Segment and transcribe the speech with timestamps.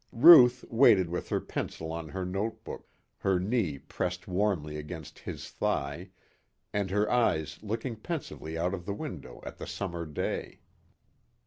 [0.13, 2.87] Ruth waited with her pencil on her note book,
[3.19, 6.09] her knee pressed warmly against his thigh
[6.73, 10.61] and her eyes looking pensively out of the window at the summer day.